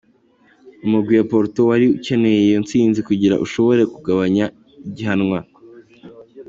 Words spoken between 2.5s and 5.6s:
ntsinzi kugira ushobore kubandanya ihiganwa.